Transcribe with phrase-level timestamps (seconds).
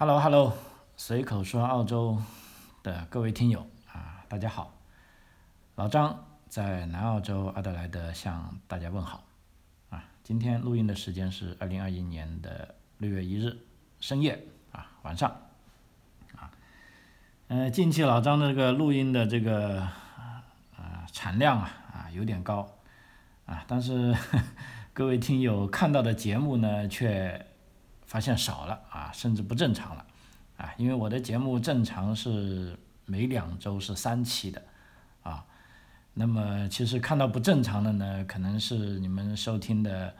[0.00, 0.54] Hello Hello，
[0.96, 2.22] 随口说澳洲
[2.84, 4.72] 的各位听友啊，大家好，
[5.74, 9.24] 老张在南澳洲阿德莱德向大家问好
[9.90, 10.04] 啊。
[10.22, 13.58] 今天录音的时间是二零二一年的六月一日
[13.98, 15.28] 深夜啊晚上
[16.36, 16.48] 啊，
[17.48, 19.80] 呃，近期老张的这个录音的这个
[20.76, 22.70] 啊产量啊啊有点高
[23.46, 24.14] 啊，但是
[24.94, 27.47] 各位听友看到的节目呢却。
[28.08, 30.04] 发现少了啊，甚至不正常了，
[30.56, 32.74] 啊，因为我的节目正常是
[33.04, 34.62] 每两周是三期的，
[35.22, 35.44] 啊，
[36.14, 40.14] 那么其实看到不正常的呢，可能是你们收听的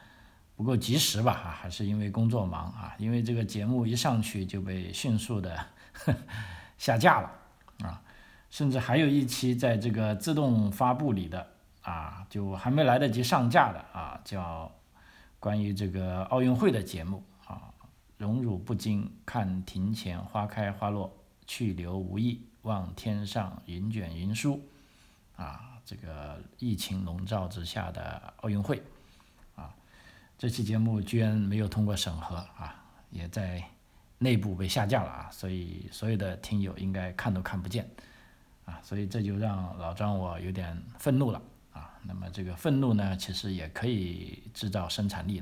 [0.55, 5.59] 不够及时吧，啊，还是因为工作忙啊，因为这个节目一上去就被迅速的
[6.77, 7.31] 下架了，
[7.83, 7.99] 啊，
[8.51, 11.47] 甚至还有一期在这个自动发布里的
[11.81, 14.71] 啊，就还没来得及上架的啊，叫
[15.39, 17.23] 关于这个奥运会的节目。
[18.19, 21.09] 荣辱不惊，看庭前花开花落；
[21.47, 24.61] 去留无意，望天上云卷云舒。
[25.37, 28.83] 啊，这个疫情笼罩之下的奥运会，
[29.55, 29.73] 啊，
[30.37, 33.63] 这期节目居然没有通过审核啊，也在
[34.17, 37.89] 内部被下架了啊，所以所有的听友应该看都看不见，
[38.65, 41.97] 啊，所以这就让老张我有点愤怒了啊。
[42.03, 45.41] 那么这个愤怒呢，其实也可以制造生产力。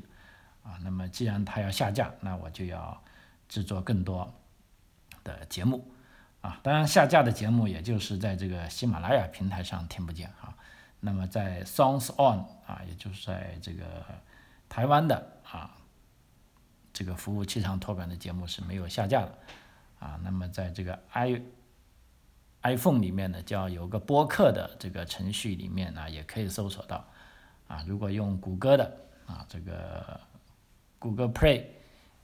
[0.68, 3.02] 啊，那么既然它要下架，那我就要
[3.48, 4.30] 制作更多
[5.24, 5.90] 的节目
[6.42, 6.60] 啊。
[6.62, 10.54] 当然，下架的节目也就是在这个喜马拉雅平台上听不见啊。
[11.00, 14.04] 那么在 Songs On 啊，也就是在这个
[14.68, 15.74] 台湾的啊
[16.92, 19.38] 这个服务器上托管的节目是没有下架的
[20.00, 20.20] 啊。
[20.22, 21.40] 那么在这个 i
[22.60, 27.06] iPhone 里面呢，叫有个播客的这个程序里面呢，也可以搜索到
[27.68, 27.82] 啊。
[27.86, 30.20] 如果用谷歌的啊这个。
[30.98, 31.64] 谷歌 Play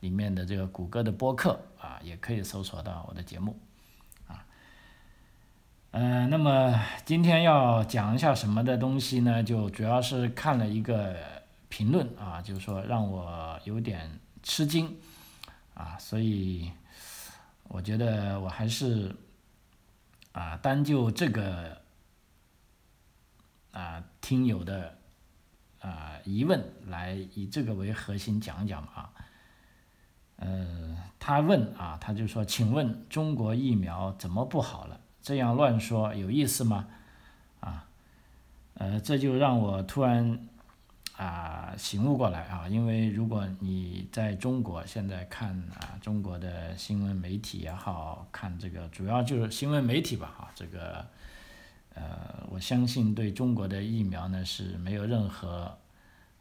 [0.00, 3.58] 里面的这个谷歌的播客啊，也可以搜索到我的节目，
[4.27, 4.44] 啊，
[5.92, 9.43] 嗯，那么今天要讲一下什么的东西呢？
[9.43, 11.16] 就主要是看了一个
[11.69, 14.97] 评论啊，就是说让我有点吃惊
[15.75, 16.70] 啊，所以
[17.69, 19.15] 我觉得我还是
[20.32, 21.81] 啊，单就这个
[23.70, 24.99] 啊听友的。
[25.84, 29.11] 啊，疑问来以这个为核心讲讲啊。
[30.37, 34.99] 呃，他问啊，他就说，请问中国疫苗怎么不好了？
[35.21, 36.87] 这样乱说有意思吗？
[37.61, 37.87] 啊，
[38.75, 40.49] 呃，这就让我突然
[41.17, 51.06] 啊醒悟过来啊，因为如果你在中国现在看啊中国的新闻媒体也好看这个，主要就是新闻媒体吧啊，这个。
[51.94, 55.78] 呃，我相信对中国的疫苗呢是没有任何，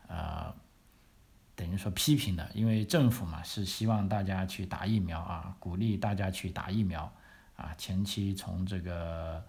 [0.08, 0.52] 呃，
[1.56, 7.12] 等于说批评的，因为政府嘛是希望大家去打疫苗啊，鼓励大家去打疫苗
[7.56, 7.72] 啊。
[7.78, 9.44] 前期从这个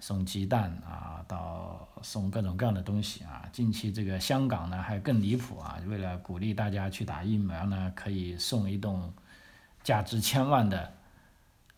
[0.00, 3.46] 送鸡蛋啊，到送各种各样的东西啊。
[3.52, 9.12] 近期这个香港呢还更离谱啊，为了鼓励大家去打疫苗呢，可以送一栋
[9.82, 10.94] 价值千万的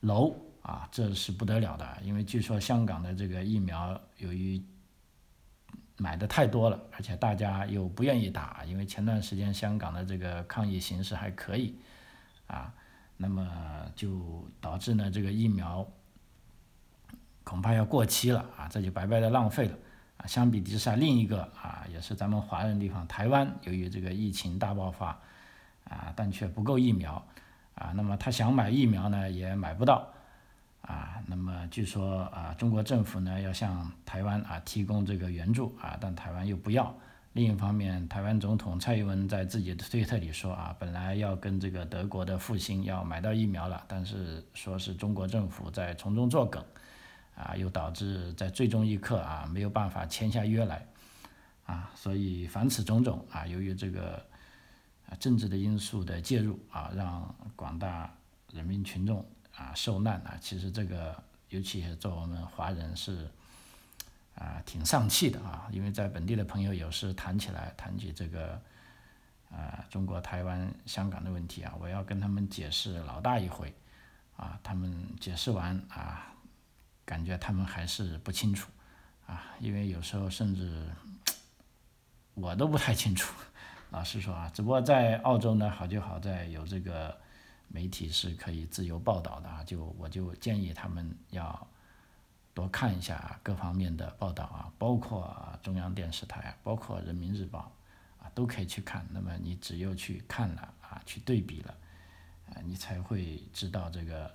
[0.01, 0.33] 楼。
[0.69, 4.63] 啊，这是不得了的，因为据说香港的这个疫苗由于
[5.97, 11.75] 买的太多了，而且大家又不愿意打，因为前段时间香港的这个抗疫形势还可以，
[12.49, 12.71] 啊，
[13.17, 13.49] 那么
[13.97, 15.89] 就导致呢这个疫苗
[17.45, 19.79] 恐怕要过期了啊，这就白白的浪费了
[20.19, 20.27] 啊。
[20.27, 25.19] 相比之下，另一个啊也是咱们华人地方台湾，由于这个疫情大爆发
[25.85, 27.27] 啊，但却不够疫苗
[27.75, 30.13] 啊，那么他想买疫苗呢也买不到。
[30.83, 36.95] 啊，那么据说啊，中国政府呢要向台湾啊提供这个援助啊，但台湾又不要。
[37.35, 46.65] 另一方面，台湾总统蔡英文在自己的推特里说啊，本来要跟这个德国的复兴要买到疫苗了，但是说是中国政府在从中作梗，
[47.37, 50.87] 啊，又导致在最终一刻啊没有办法签下约来，
[51.67, 54.25] 啊，所以凡此种种啊，由于这个
[55.07, 58.11] 啊政治的因素的介入啊，让广大
[58.53, 59.25] 人民群众。
[59.59, 60.39] 啊，受难啊！
[60.41, 63.29] 其实这个，尤其是做我们华人是
[64.37, 65.69] 啊，挺丧气的啊。
[65.73, 68.53] 因为在本地的朋友有时谈起来，谈起这个
[69.51, 73.75] 啊，中国台湾、香港的问题啊，我要跟他们解释老大一回
[74.37, 74.61] 啊。
[74.63, 76.33] 他们解释完啊，
[77.05, 78.71] 感觉他们还是不清楚
[79.27, 79.57] 啊。
[79.59, 80.89] 因为有时候甚至
[82.35, 83.35] 我都不太清楚，
[83.91, 84.49] 老实说啊。
[84.55, 87.19] 只不过在澳洲呢，好就好在有这个。
[87.69, 91.69] 媒体是可以自由报道的啊，就我就建议他们要
[92.55, 97.71] 多看一下各方面的报道啊，包括中央电视台，包括人民日报
[98.21, 99.07] 啊，都可以去看。
[99.13, 101.77] 那么你只有去看了啊，去对比了，
[102.49, 104.35] 啊，你才会知道这个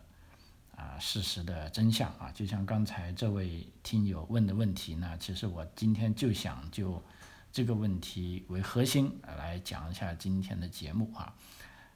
[0.75, 2.31] 啊事实的真相啊。
[2.33, 7.03] 就像刚才这位听友问的问题呢，其实我今天就想就
[7.51, 11.35] 这个问题为核心来讲一下今天的节目啊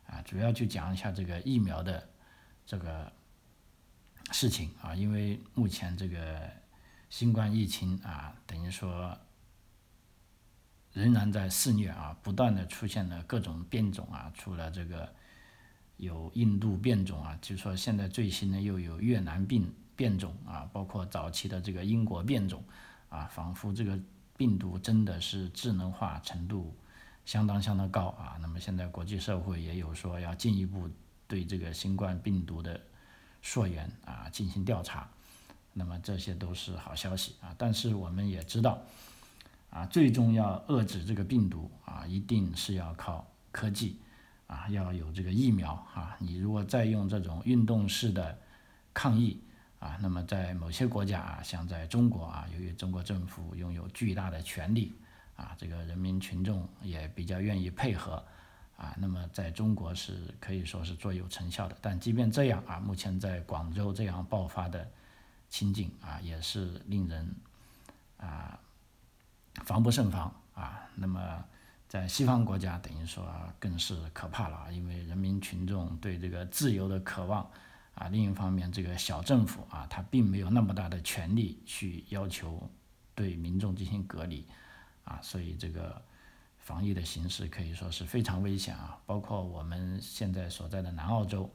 [0.07, 2.09] 啊，主要就讲一下这个疫苗的
[2.65, 3.11] 这个
[4.31, 6.49] 事情啊，因为目前这个
[7.09, 9.17] 新冠疫情啊，等于说。
[10.93, 15.13] 仍然在肆虐啊，不断的出现了各种变种啊，除了这个
[15.97, 22.63] 有印度变种啊，就说现在最新的又有越南病变种啊，包括早期的这个英国变种
[23.09, 23.99] 啊，仿佛这个
[24.35, 26.75] 病毒真的是智能化程度
[27.27, 28.39] 相当相当高啊。
[28.41, 30.89] 那么现在国际社会也有说要进一步
[31.27, 32.79] 对这个新冠病毒的
[33.41, 35.07] 溯源啊进行调查，
[35.73, 37.53] 那么这些都是好消息啊。
[37.57, 38.81] 但是我们也知道。
[39.69, 43.99] 啊，最终要遏制这个病毒啊，一定是要靠科技
[44.47, 46.15] 啊，要有这个疫苗啊。
[46.19, 48.39] 你如果再用这种运动式的
[48.93, 49.37] 抗疫
[49.79, 54.95] 啊，那么在某些国家啊，像在中国啊，由于中国政府拥有巨大的权力
[55.37, 58.21] 啊，这个人民群众也比较愿意配合
[58.75, 61.77] 啊，那么在中国是可以说是卓有成效的。
[61.81, 64.85] 但即便这样啊，目前在广州这样爆发的
[65.47, 67.33] 情景啊，也是令人
[68.17, 68.59] 啊。
[69.65, 70.87] 防不胜防啊！
[70.93, 71.43] 那么
[71.87, 73.27] 在西方国家，等于说
[73.59, 77.49] 更是可怕了，因为人民群众对这个自由的渴望
[77.95, 78.07] 啊。
[78.09, 82.69] 另一方面，这个小政府啊，他并没有那么大的权力去要求
[83.15, 84.47] 对民众进行隔离
[85.07, 86.01] 啊，所以这个
[86.57, 88.97] 防疫的形势可以说是非常危险啊。
[89.05, 91.49] 包括我们现在所在的南澳洲。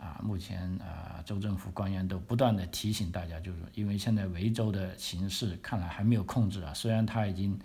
[0.00, 7.58] 啊，目前啊，州政府官员都不断的提醒大家，就是因为现在维州的形势看来还没有控制啊，虽然他已经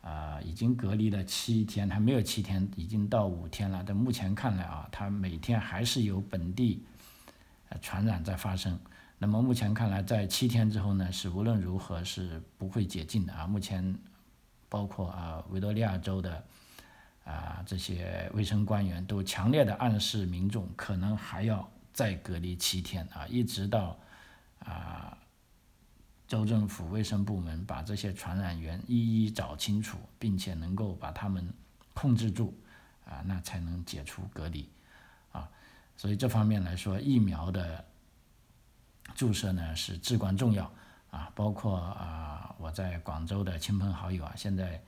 [0.00, 6.82] 啊已经隔离了七天，还没有七天，已经到五天了，但目前看来啊，他每天还是有本地
[7.80, 8.76] 传染在发生。
[9.18, 13.46] 那么目前看来，在七天之后呢，是无论如何是不会解禁的啊。
[13.46, 13.96] 目前
[14.72, 16.42] 包括啊维多利亚州的。
[17.24, 23.96] 啊，这些卫生官员都强烈的暗示民众，可能还要再隔离七天啊，一直到
[24.58, 25.16] 啊
[26.26, 31.48] 州政府卫生部门把这些传染源一一找清楚，并且能够把他们
[31.94, 32.60] 控制住
[33.04, 34.68] 啊，那才能解除隔离
[35.30, 35.48] 啊。
[35.96, 37.84] 所以这方面来说，疫苗的
[39.14, 40.68] 注射呢是至关重要
[41.12, 41.30] 啊。
[41.36, 44.82] 包括啊我在广州的亲朋好友啊，现在。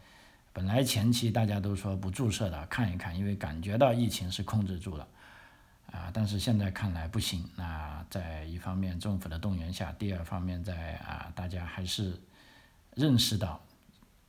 [0.56, 5.08] 本来前期大家都说不注射的，看一看，因为感觉到疫情是控制住了，
[5.90, 7.44] 啊，但是现在看来不行。
[7.56, 12.22] 那在一方面政府的动员下，第二方面在啊，大家还是
[12.94, 13.60] 认识到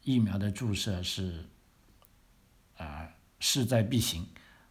[0.01, 1.45] 疫苗的注射是
[2.77, 3.07] 啊
[3.39, 4.27] 势在必行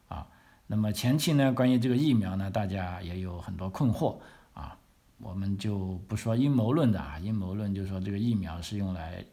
[0.09, 0.27] 啊。
[0.67, 4.19] 那么前期呢，关于这个疫苗呢，大家也有很多困惑。
[5.19, 9.25] 我们就不说阴谋论的啊，阴谋论就是说这个疫苗是用来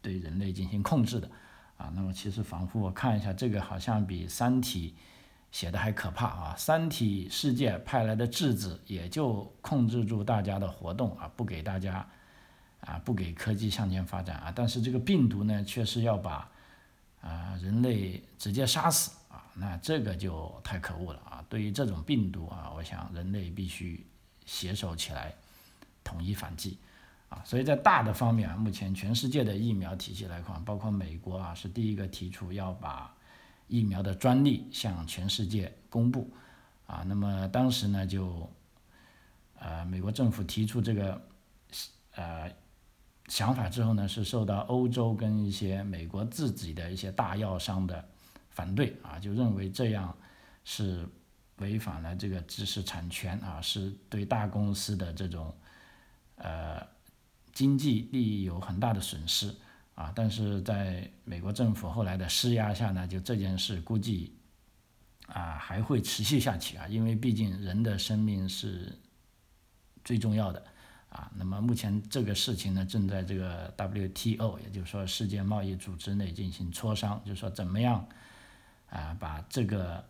[0.00, 1.30] 对人类进行控制的。
[1.76, 4.94] 啊，那么其实仿佛我看一下，这个好像比《三体》
[5.52, 6.54] 写的还可怕啊！
[6.58, 12.08] 《三体》世界派来的质子也就控制住大家的活动啊，不给大家
[12.80, 14.50] 啊，不给科技向前发展啊。
[14.56, 16.50] 但是这个病毒呢，却是要把
[17.20, 21.44] 啊人类直接杀死啊，那这个就太可恶了啊！
[21.46, 24.02] 对于这种病毒啊，我想人类必须
[24.46, 25.34] 携手起来，
[26.02, 26.78] 统一反击。
[27.28, 33.12] 啊，所以在大的方面啊，目前全世界的疫苗体系来看，包括美国啊，是第一个提出要把
[33.66, 36.30] 疫苗的专利向全世界公布。
[36.86, 38.48] 啊，那么当时呢，就
[39.58, 41.20] 呃，美国政府提出这个
[42.14, 42.48] 呃
[43.26, 48.08] 想法之后呢，是受到欧洲跟一些美国自己的一些大药商的
[48.50, 50.16] 反对啊，就认为这样
[50.64, 51.04] 是
[51.58, 55.54] 违反了这个知识产权啊，是对大公司的这种
[56.36, 56.86] 呃。
[57.52, 59.50] 经济利益有很大的损失
[59.94, 64.36] 啊，但是在美国政府后来的施压下呢，就这件事估计
[65.26, 68.94] 啊还会持续下去啊，因为毕竟人的生命是
[70.04, 70.62] 最重要的
[71.08, 71.32] 啊。
[71.34, 78.06] 那么目前这个事情呢，正在这个 WTO，也就是说世界贸易组织内进行磋商，就是说怎么样
[78.90, 80.04] 啊把这个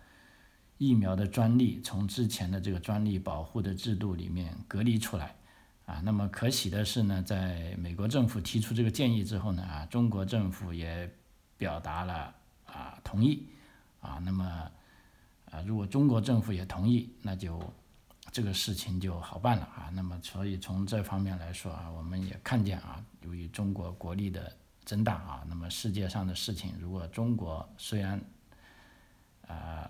[0.78, 5.34] 疫苗的专利从之前的这个专利保护的制度里面隔离出来。
[5.86, 11.08] 啊，那么可喜的是呢，在美国政府提出这个建议之后呢，啊，中国政府也
[11.56, 13.46] 表达了啊同意，
[14.00, 14.44] 啊，那么
[15.48, 17.62] 啊，如果中国政府也同意，那就
[18.32, 19.88] 这个事情就好办了啊。
[19.94, 24.52] 那么，所以从这方面来说啊，我们也看见啊，由于中国国力的
[24.84, 28.20] 增大啊，那么世界上的事情，如果中国虽然
[29.46, 29.88] 啊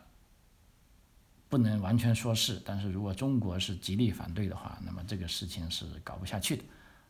[1.48, 6.64] 不能完全说是，但是如果中国是极力反对的话，那么这个事情是搞不下去的，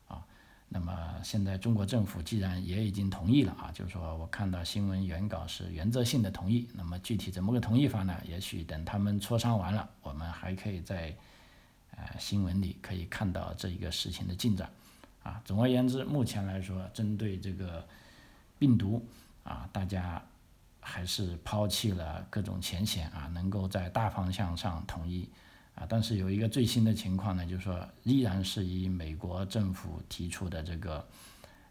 [0.08, 0.22] 啊，
[0.68, 8.14] 那么现在中国政府既然也已经同意了啊，就是说我看到新闻原稿是原则性的同意，那么具体怎么个同意法呢？
[8.28, 11.16] 也许等他们磋商完了，我们还可以在
[11.92, 14.70] 呃新闻里可以看到这一个事情的进展，
[15.22, 17.82] 啊，总而言之，目前来说，针对这个
[18.58, 19.02] 病毒
[19.44, 20.22] 啊，大家。
[20.88, 25.28] 还是抛弃了各种前嫌啊，能够在大方向上统一
[25.74, 31.04] 啊，但是有一个最新的情况呢，就是说依然是以美国政府提出的这个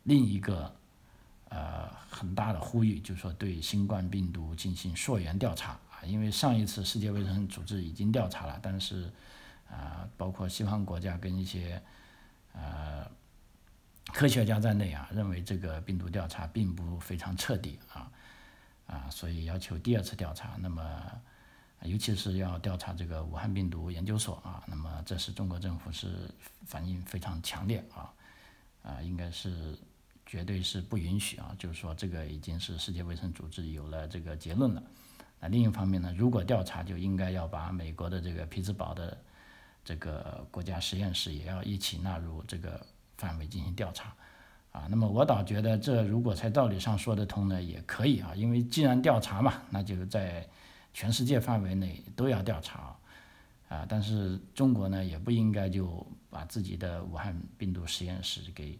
[0.03, 0.75] 另一个
[1.48, 9.10] 呃很大的呼吁，就是说对新冠病毒进行溯源调查啊，因为上一次世界卫生组织已经调查了，但是
[9.72, 11.81] 啊，包括西方国家跟一些
[12.51, 13.10] 呃
[14.13, 18.12] 科学家在内啊，认为这个病毒调查并不非常彻底啊。
[18.88, 20.82] 啊，所以要求第二次调查，那么
[21.82, 26.30] 尤其是要调查这个武汉病毒研究所啊，那么这是中国政府是
[26.65, 28.13] 反应非常强烈啊，
[28.84, 29.77] 啊，应该是
[30.25, 34.82] 绝对是不允许啊，就是说这个已经是世界卫生组织有了这个结论了。
[35.39, 39.18] 那另一方面呢，如果调查就应该要把美国的这个匹兹堡的
[39.84, 42.84] 这个国家实验室也要一起纳入这个
[43.18, 44.15] 范围进行调查。
[44.75, 50.46] 啊，那么我倒觉得这如果在道理上说得通呢，也可以啊，因为既然调查嘛，那就在
[50.94, 52.94] 全世界范围内都要调查，
[53.70, 58.77] 啊，但是中国呢也不应该就把自己的武汉病毒实验室给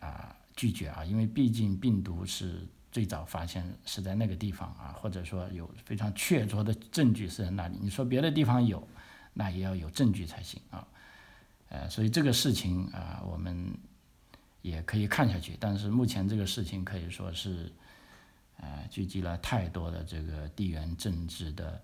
[0.00, 8.82] 啊拒绝啊，因为毕竟病毒是最早发现是在那个地方啊，或者说有非常确凿的证据是在那里，你说别的地方有，
[9.34, 10.88] 那也要有证据才行啊，
[11.68, 13.70] 呃，所以这个事情啊，我们。
[14.62, 17.70] 也可以看下去，但是目前这个事情可以说是，
[18.58, 21.80] 呃，聚集了太多的这个地缘政治的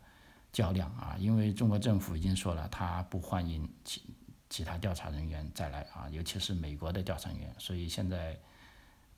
[0.52, 1.16] 较量啊。
[1.18, 4.02] 因为中国政府已经说了，他不欢迎其
[4.48, 7.52] 其他调查人员再来啊，尤其是美国的调查员。
[7.58, 8.38] 所以现在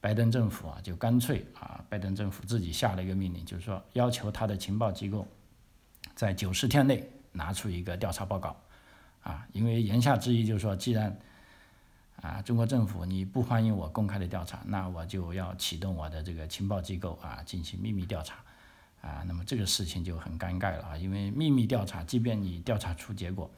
[0.01, 5.29] 拜登政府啊，就干脆啊，拜登政府自己下了一个命令，就是说要求他的情报机构
[6.15, 8.57] 在九十天内拿出一个调查报告
[9.23, 9.47] 啊。
[9.53, 11.15] 因为言下之意就是说，既然
[12.23, 18.37] 啊，中国政府你不欢迎我公开的调查，那我就要启动我的这个情报机构啊，进行秘密调查，
[19.01, 23.51] 啊，那么这个事情就很尴尬了啊，因为秘密调查，即便你调查出结果，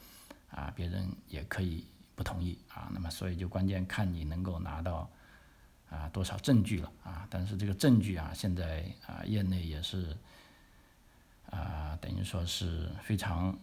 [0.49, 5.09] 啊，别人也可以不同意啊，那么所以就关键看你能够拿到
[5.89, 10.15] 啊多少证据了啊，但是这个证据啊，现在啊业内也是
[11.49, 13.59] 啊等于说是非常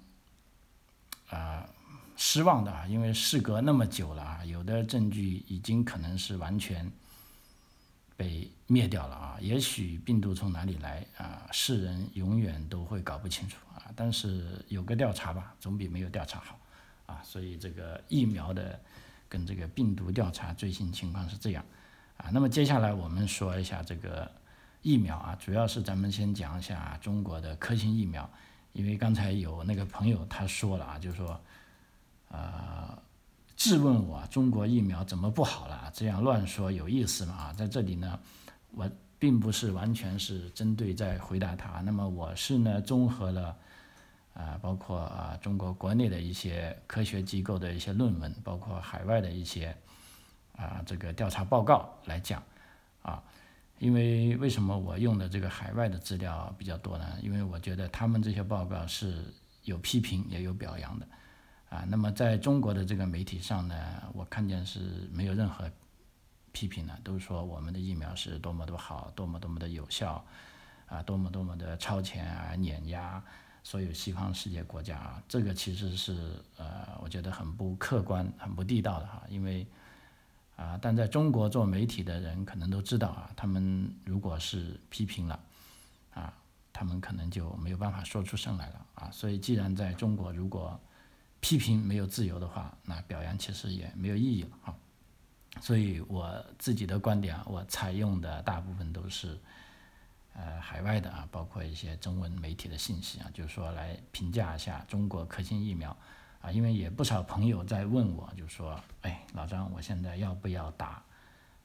[1.31, 1.67] 啊。
[2.23, 6.93] 失望的啊，因为事隔那么久了啊，有的证据已经可能是完全
[8.15, 9.39] 被灭掉了啊。
[9.41, 13.91] 也许病毒从哪里来啊，世人永远都会搞不清楚啊。
[13.97, 16.59] 但是有个调查吧，总比没有调查好
[17.07, 17.23] 啊。
[17.25, 18.79] 所以这个疫苗的
[19.27, 21.65] 跟这个病毒调查最新情况是这样
[22.19, 22.29] 啊。
[22.31, 24.31] 那么接下来我们说一下这个
[24.83, 28.29] 疫苗啊，主要是咱们先讲一下中国的科兴疫苗，
[28.75, 31.41] 因为刚才有那个朋友他说了啊，就是说。
[32.31, 32.99] 呃，
[33.57, 35.91] 质问我中国疫苗怎么不好了？
[35.93, 37.35] 这样乱说有意思吗？
[37.35, 38.19] 啊在这里呢，
[38.71, 41.81] 我并不是完全是针对在回答他。
[41.81, 43.57] 那么我是呢，综合了
[44.33, 49.77] 啊，包括啊中国国内的一些科学机构的一些论文，包括海外的一些
[50.57, 52.43] 啊这个调查报告来讲
[53.03, 53.23] 啊。
[53.81, 57.07] 因为为什么我用的这个海外的资料比较多呢？
[57.23, 59.25] 因为我觉得他们这些报告是
[59.65, 61.09] 有批评也有表扬的。
[61.71, 63.75] 啊，那么在中国的这个媒体上呢，
[64.13, 65.71] 我看见是没有任何
[66.51, 70.23] 批评的，都说我们的疫苗是多么多好，多么多么的有效，
[70.87, 73.23] 啊，多么多么的超前啊，碾压
[73.63, 79.65] 所有西方世界国家啊，这个其实是呃，我觉得很不客观、很不地道的哈，因为
[80.57, 85.39] 啊，但在中国做媒体的人可能都知道啊，他们如果是批评了
[86.15, 86.35] 啊，
[86.73, 90.79] 他们可能就没有办法说出声来了啊，所以既然在中国，如果
[91.41, 94.75] 批评没有自由的话，那表扬其实也没有意义了啊。
[95.61, 99.39] 所以我自己的观点啊，我采用的大部分都是
[100.35, 105.97] 呃海外的啊，包括一些中文媒体的信息啊，就是说来评价一下中国科兴疫苗
[106.41, 106.53] 啊。
[106.53, 111.03] 因为也不少朋友在问我，就说：“哎，老张，我现在要不要打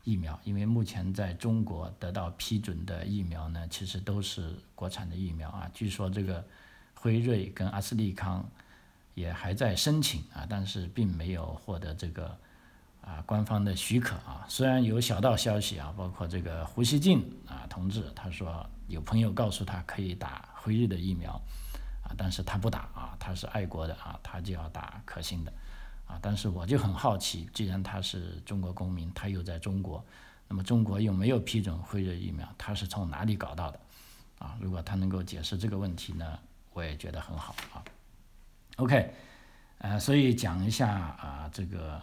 [0.03, 5.69] 疫苗？”因为目前在中国得到批准的疫苗呢，其实都是国产的疫苗啊。
[5.73, 6.43] 据说这个
[6.93, 8.49] 辉瑞跟阿斯利康。
[9.15, 12.37] 也还在申请啊，但是并没有获得这个
[13.01, 14.45] 啊官方的许可啊。
[14.47, 21.31] 虽然有小道消息啊，包括这个胡锡进啊同志，他说有朋友告诉他可以打辉瑞的疫苗
[22.03, 25.51] 啊，但是他不打啊，他是爱国的啊，他就要打科兴的
[26.05, 26.19] 啊。
[26.21, 30.05] 但是我就很好奇，既然他是中国公民，他又在中国，
[30.47, 33.79] 那么中国又没有批准辉瑞疫苗，他是从哪里搞到的
[34.39, 34.57] 啊？
[34.59, 36.37] 如果他能够解释这个问题呢，
[36.73, 37.81] 我也觉得很好啊。
[38.77, 39.09] OK，
[39.77, 42.01] 呃，所以讲一下啊，这个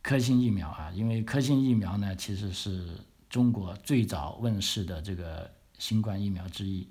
[0.00, 2.96] 科兴疫苗啊，因为科兴疫苗呢，其实是
[3.28, 6.88] 中国最早问世的这个新冠疫苗之一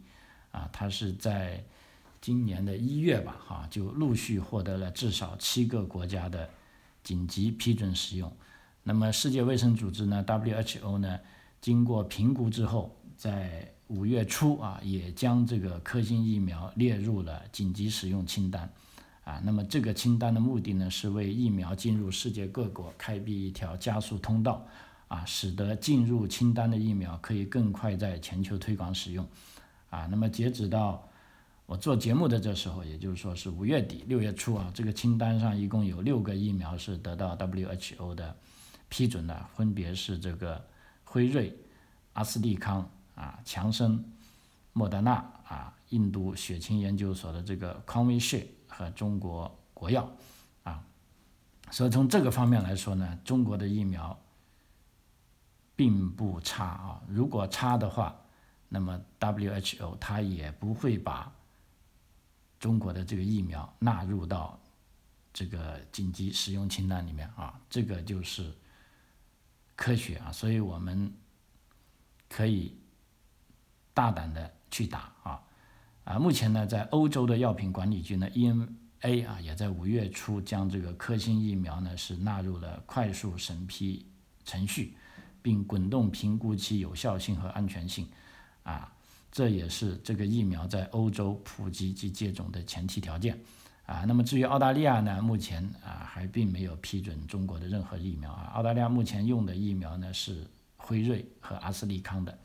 [0.51, 1.63] 啊，它是在
[2.21, 6.47] 今年的一月吧，哈，就陆续获得了至少七个国家的
[7.03, 8.31] 紧急批准使用。
[8.83, 11.19] 那么世界卫生组织呢，WHO 呢，
[11.59, 18.71] 经过评估之后，在五月初啊，也将这个科兴疫苗列入了紧急使用清单。
[19.23, 24.65] 啊，那么这个清单的目的呢，是为疫苗进入世界各国开辟一条加速通道，
[25.07, 29.25] 啊，使得进入清单的疫苗可以更快在全球推广使用。
[29.89, 31.07] 啊，那么截止到
[31.65, 38.35] 我做节目的这时候，也就是说是五月底六月初啊，这个清单上一共有六个疫苗是得到 WHO 的
[38.89, 40.61] 批准的，分别是这个
[41.05, 41.55] 辉瑞、
[42.11, 44.03] 阿斯利康、啊强生、
[44.73, 45.13] 莫德纳、
[45.47, 48.45] 啊印度血清研究所的这个康威血。
[48.75, 50.09] 和中国国药
[50.63, 50.83] 啊，
[51.69, 54.19] 所以从这个方面来说呢，中国的疫苗
[55.75, 57.01] 并不差啊。
[57.07, 58.19] 如果差的话，
[58.69, 61.31] 那么 WHO 它也不会把
[62.59, 64.59] 中国的这个疫苗纳入到
[65.31, 67.59] 这个紧急使用清单里面啊。
[67.69, 68.51] 这个就是
[69.75, 71.13] 科学啊，所以我们
[72.27, 72.75] 可以
[73.93, 75.43] 大胆的去打啊。
[76.03, 84.05] 啊，目前呢，在欧洲的药品管理局呢，EMA 啊，也在五月初将这个科兴疫苗呢是纳入了快速审批
[84.43, 84.98] 程序，
[85.41, 88.05] 并滚动评估其有效性和安全性，
[88.63, 88.93] 啊，
[89.31, 93.39] 这也是这个疫苗在欧洲普及及接种的前提条件，
[93.86, 102.38] 啊，那么至于澳大利亚呢，目前啊还并没有批准中国的任何疫苗啊，澳大利亚目前用的疫苗呢是辉瑞和阿斯利康的。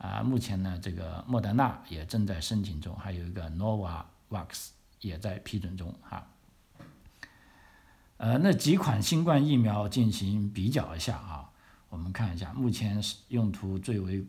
[0.00, 4.68] 啊，目前呢，这个莫德纳也正在申请中，还有一个 Novavax
[5.02, 6.26] 也在批准中哈。
[8.16, 11.50] 呃，那几款新冠疫苗进行比较一下啊，
[11.90, 14.24] 我们看一下，目前用途最为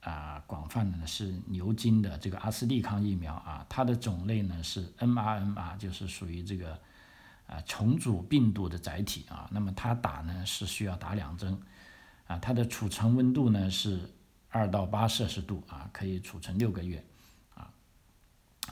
[0.00, 6.76] 啊广泛的呢是牛津的这个阿斯利康疫苗啊，它的种类呢是 mRNA，就是属于这个
[7.46, 11.56] 啊重组病毒的载体啊，那么它打呢是需要打两针
[12.26, 14.10] 啊，它的储存温度呢是。
[14.54, 17.02] 二到八摄氏度啊，可以储存六个月
[17.56, 17.68] 啊。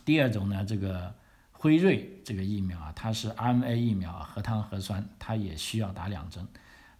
[0.05, 1.12] 第二种呢，这个
[1.51, 6.47] 辉瑞这个疫苗啊，它是 RNA 疫苗，核糖核酸，它也需要打两针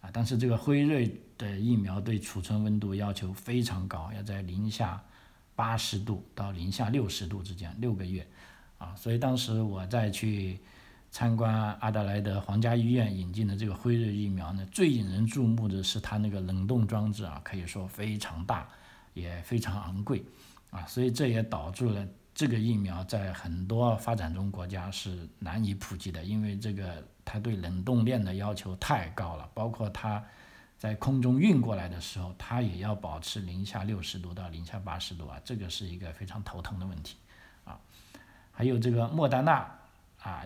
[0.01, 0.09] 啊。
[0.11, 5.01] 但是这个辉瑞的疫苗对储存温度要求非常高，要在零下
[5.55, 8.27] 八十度到零下六十度之间六个月
[8.79, 8.93] 啊。
[8.97, 10.59] 所以当时我再去。
[11.13, 18.67] 参观阿德莱德皇家医院引进的这个辉瑞疫苗呢，最引人注目的是它那个冷冻装置啊，可以说非常大，
[19.13, 20.25] 也非常昂贵，
[20.71, 30.25] 啊，所以这也导致了这个疫苗在很多发展中国家是难以普及的，因为这个它对冷冻链的要求太高了，包括它
[30.79, 37.17] 在空中运过来的时候，它也要保持零下六十度到零下八十度啊，这个是一个非常头疼的问题，
[37.65, 37.79] 啊，
[38.51, 39.69] 还有这个莫德纳
[40.23, 40.43] 啊。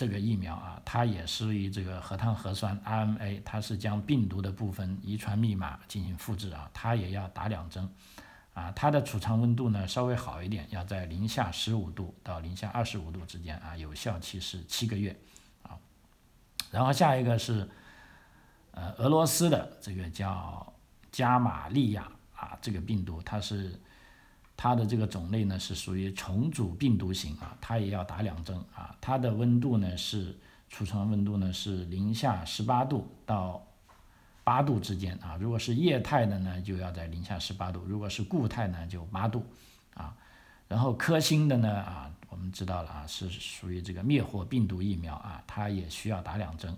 [0.00, 7.86] 这个疫苗啊，它也属于这个核糖核酸 RNA，它是将病毒的部分遗传密码进行复制啊，它也要打两针，
[8.54, 15.14] 啊，它的储藏温度呢稍微好一点，要在零下十五度到零下二十五度之间啊，有效期是七个月，
[15.64, 15.76] 啊，
[16.70, 17.68] 然后下一个是，
[18.70, 20.72] 呃，俄罗斯的这个叫
[21.12, 23.78] 加玛利亚啊，这个病毒它是。
[24.62, 28.94] 它的这个种类呢是属于重组病毒型啊，它也要打两针啊。
[29.00, 30.36] 它的温度呢是
[30.68, 33.66] 储存温度呢是零下十八度到
[34.44, 35.38] 八度之间啊。
[35.40, 39.42] 如果是液态的呢，就要在零下十八度；如果是固态呢，就八度
[39.94, 40.14] 啊。
[40.68, 46.76] 然后科兴的呢啊，我们知道了啊，是属于这个灭活病毒疫苗啊，它也需要打两针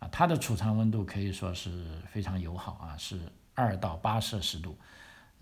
[0.00, 0.06] 啊。
[0.12, 3.18] 它的储藏温度可以说是非常友好啊，是
[3.54, 4.76] 二到八摄氏度。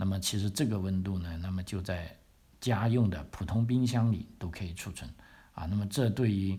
[0.00, 2.10] 那么其实这个温度呢，那么就在
[2.58, 5.10] 家用的普通冰箱里都可以储存
[5.52, 5.66] 啊。
[5.66, 6.58] 那么这对于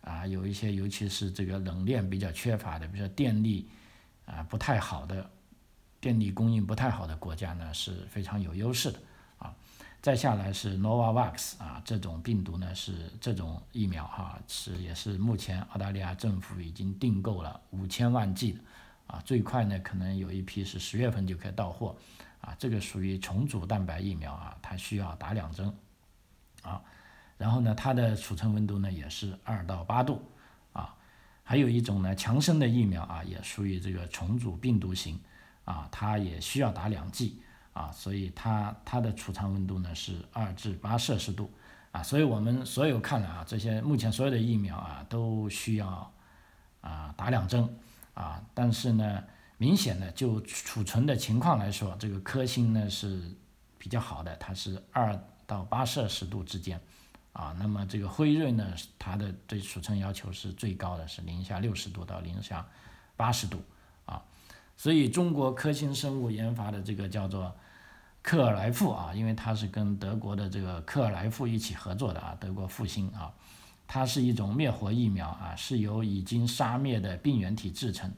[0.00, 3.68] 啊有一些尤其是这个冷链比较缺乏的，比如说电力
[4.24, 5.30] 啊不太好的，
[6.00, 8.98] 电力供应不太好的国家呢是非常有优势的
[9.36, 9.54] 啊。
[10.00, 18.58] 再下来是 Novavax 啊，这种病毒呢是这种疫苗哈是也是目前澳大利亚政府已经订购了五千万剂
[19.06, 21.94] 啊，最快呢可能有一批是十月份就可以到货。
[22.42, 25.72] 啊，这个属于重组蛋白疫苗啊，它需要打两针，
[26.62, 26.82] 啊，
[27.38, 30.20] 然后呢，它的储存温度呢也是二到八度
[30.72, 30.94] 啊。
[31.44, 35.18] 还有一种呢，强生的疫苗啊，也属于这个重组病毒型
[35.64, 37.40] 啊，它也需要打两剂
[37.72, 41.48] 啊，所以它它的储藏温度呢是二至八摄氏度
[41.92, 42.02] 啊。
[42.02, 46.12] 所以我们所有看来啊，这些目前所有的疫苗啊都需要
[46.80, 47.68] 啊打两针
[48.14, 49.22] 啊，但是呢，
[49.62, 53.22] 明显的就储存的情况来说，这个科兴呢是
[53.78, 56.80] 比较好的，它是二到八摄氏度之间。
[57.32, 62.66] 啊，那么这个辉瑞呢，它的对储存要求是最高的，是零下六十度到零下
[63.16, 63.62] 八十度
[64.04, 64.20] 啊。
[64.76, 67.54] 所以中国科兴生物研发的这个叫做
[68.20, 73.32] 克尔来富啊，因为它是跟德国的这个克尔来富一起合作的啊，德国复兴啊，
[73.86, 78.12] 它是一种灭活疫苗啊，是由已经杀灭的病原体制成，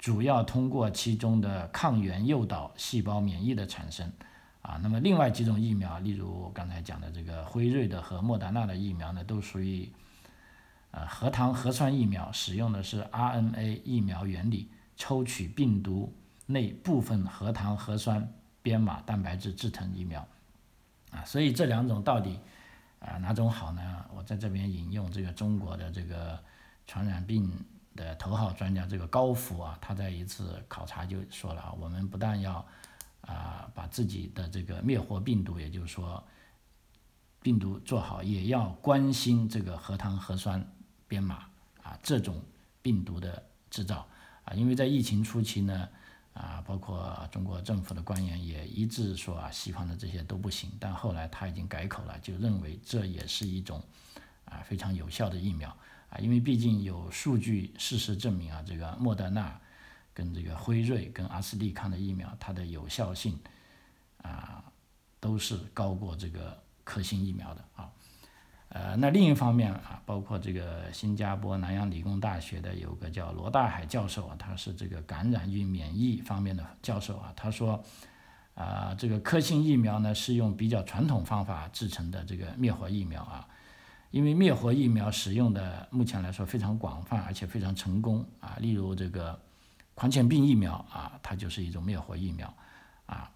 [0.00, 4.10] 主要通过其中的抗原诱导细胞免疫的产生。
[4.62, 9.90] 啊，那么另外几种疫苗，例如刚才讲的这个辉瑞的和莫达纳的疫苗呢，都属于
[10.90, 16.12] 呃核糖核酸疫苗，使用的是 RNA 疫苗原理，抽取病毒
[16.46, 18.32] 内部分核糖核酸
[18.62, 20.26] 编码蛋白质制成疫苗。
[21.10, 22.38] 啊，所以这两种到底
[23.00, 24.04] 啊哪种好呢？
[24.14, 26.38] 我在这边引用这个中国的这个
[26.86, 27.50] 传染病
[28.00, 32.66] 的头号专家这个高福啊，他在一次考察就说了啊，我们不但要
[33.20, 36.24] 啊，把自己的这个灭活病毒，也就是说
[37.42, 40.66] 病毒做好，也要关心这个核糖核酸
[41.06, 41.46] 编码
[41.82, 42.42] 啊，这种
[42.80, 44.08] 病毒的制造。
[44.44, 45.86] 啊，因为在疫情初期呢，
[46.32, 53.82] 啊，包括中国政府的官员也一致说啊，西方的这些都不行，但后来他已经改口了，就认为这也是一种
[54.46, 55.76] 啊非常有效的疫苗
[56.10, 59.58] 啊，因为毕竟有数据事实证明啊，这个莫德纳。
[60.12, 63.38] 跟这个辉瑞、跟阿斯利康的疫苗，它的有效性
[64.20, 64.62] 啊
[65.18, 67.88] 都是高过这个科兴疫苗的啊。
[68.68, 77.82] 呃，那另一方面啊，包括这个新加坡南洋理工大学的有个叫罗大海教授啊，他是这个感染与免疫方面的教授啊，他说
[78.54, 83.48] 啊，这个科兴疫苗呢是用比较传统方法制成的这个灭活疫苗啊，
[84.10, 89.40] 因为灭活疫苗使用的目前来说非常广泛，而且非常成功啊，例如这个。
[89.92, 92.54] 狂犬病疫苗啊，它就是一种灭活疫苗，
[93.04, 93.30] 啊，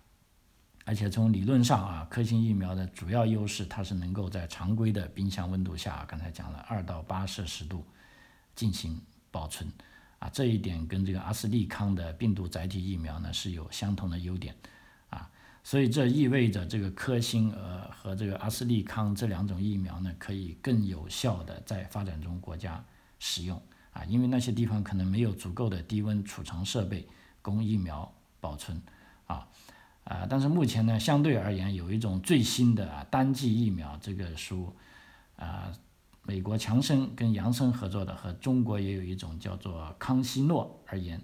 [0.86, 7.84] 而且从理论上啊，科兴疫苗的主要优势，它是能够在常规的冰箱温度下，刚才讲了二到八摄氏度
[8.54, 8.98] 进行
[9.30, 9.70] 保存，
[10.18, 14.56] 啊，这一点跟这个阿斯利康的病毒载体疫苗呢是有相同的优点，
[15.64, 22.84] 所以这意味着这个科兴呃和这个阿斯利康这两种疫苗呢，可以更有效的在发展中国家
[23.18, 23.60] 使用。
[23.94, 27.06] 啊，因为那些地方可能没有足够的低温储藏设备
[27.40, 28.82] 供疫苗保存，
[29.28, 29.46] 啊，
[30.02, 34.74] 啊，但是目前呢，相对而言有一种最新的啊单剂疫苗，这个属
[35.36, 35.70] 啊
[36.24, 41.22] 美国强生跟杨生合作的，和中国也有一种叫做康希诺而言，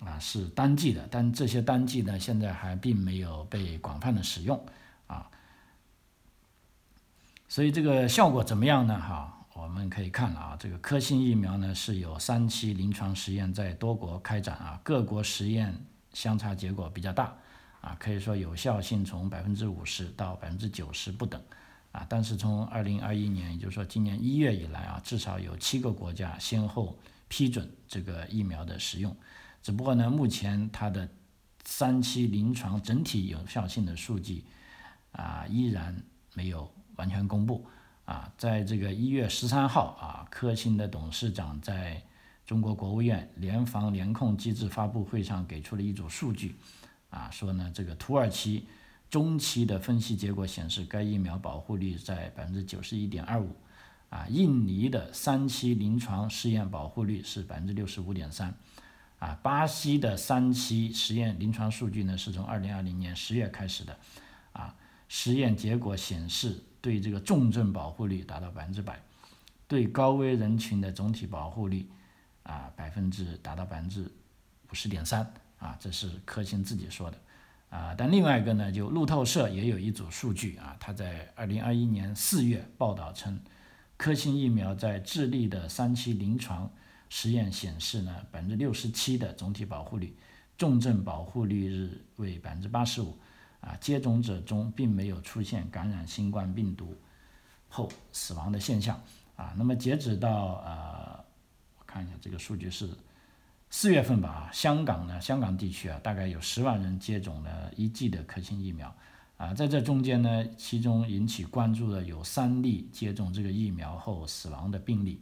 [0.00, 4.64] 啊是单剂的，但这些单剂呢现在还并没有被广泛的使用，
[5.06, 5.30] 啊，
[7.48, 9.00] 所以这个效果怎么样呢？
[9.00, 9.30] 哈。
[9.56, 15.72] 我们可以看了啊，这个科兴疫苗呢是有三期临床实验在多国开展啊，各国实验
[16.12, 17.32] 相差结果比较大
[17.80, 21.40] 啊，可以说有效性从百分之五十到百分之九十不等
[21.92, 22.04] 啊。
[22.08, 29.16] 但是从二零二一年，也就是说今年一月以来啊，至少有七个国家先后批准这个疫苗的使用，
[29.64, 31.08] 只不过呢，目前它的
[31.64, 34.44] 三期临床整体有效性的数据
[35.12, 35.96] 啊，依然
[36.34, 37.66] 没有完全公布。
[38.04, 42.02] 啊，在这个一月十三号啊，科兴的董事长在
[42.44, 46.54] 中国国务院联防联控机制发布会上给出了一组数据，
[47.08, 48.66] 啊，说呢，这个土耳其
[49.08, 53.56] 中期的分析结果显示，该疫苗保护率在百分之九十一点二五，
[54.10, 58.54] 啊，印尼的三期临床试验保护率是百分之六十五点三，
[59.18, 63.98] 啊，巴西的三期实验临床数据呢是从二零二零年十月开始的，
[64.52, 64.74] 啊，
[65.08, 66.62] 实验结果显示。
[66.84, 69.00] 对这个重症保护率达到百分之百，
[69.66, 71.88] 对高危人群的总体保护率
[72.42, 74.02] 啊百分之达到百分之
[74.70, 77.18] 五十点三啊，这是科兴自己说的
[77.70, 77.94] 啊。
[77.96, 83.40] 但另外一个呢，就路透社也有一组数据啊，他在二零二一年四月报道称，
[83.96, 86.70] 科兴疫苗在智利的三期临床
[87.16, 90.16] 实验显示呢，百分之六十七的总体保护率，
[90.58, 93.16] 重症保护率日为百分之八十五。
[93.60, 96.92] 啊，接种者中并没有出现感染新冠病毒
[97.68, 99.00] 后死亡的现象
[99.36, 99.54] 啊。
[99.56, 101.24] 那么截止到呃，
[101.78, 102.90] 我看一下这个数据是
[103.70, 104.28] 四月份吧。
[104.28, 108.92] 啊香港呢，香港地区啊，大概有十万人接种了一剂的科兴疫苗
[109.36, 115.20] 啊，在这中间呢，其中引起关注的有三例接种这个疫苗后死亡的病例。